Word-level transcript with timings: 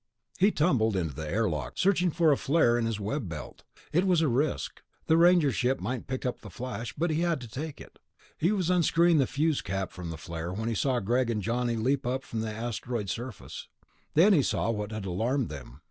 He 0.39 0.49
tumbled 0.49 0.95
into 0.95 1.13
the 1.13 1.29
airlock, 1.29 1.77
searching 1.77 2.09
for 2.09 2.31
a 2.31 2.35
flare 2.35 2.75
in 2.75 2.87
his 2.87 2.99
web 2.99 3.29
belt. 3.29 3.61
It 3.93 4.07
was 4.07 4.21
a 4.21 4.27
risk... 4.27 4.81
the 5.05 5.15
Ranger 5.15 5.51
ship 5.51 5.79
might 5.79 6.07
pick 6.07 6.25
up 6.25 6.41
the 6.41 6.49
flash... 6.49 6.91
but 6.93 7.11
he 7.11 7.21
had 7.21 7.39
to 7.41 7.47
take 7.47 7.79
it. 7.79 7.99
He 8.35 8.51
was 8.51 8.71
unscrewing 8.71 9.19
the 9.19 9.27
fuse 9.27 9.61
cap 9.61 9.91
from 9.91 10.09
the 10.09 10.17
flare 10.17 10.51
when 10.53 10.69
he 10.69 10.73
saw 10.73 10.99
Greg 11.01 11.29
and 11.29 11.43
Johnny 11.43 11.75
leap 11.75 12.07
up 12.07 12.23
from 12.23 12.39
the 12.39 12.49
asteroid 12.49 13.11
surface. 13.11 13.67
Then 14.15 14.33
he 14.33 14.41
saw 14.41 14.71
what 14.71 14.91
had 14.91 15.05
alarmed 15.05 15.49
them. 15.49 15.77